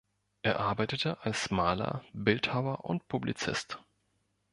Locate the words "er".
0.41-0.59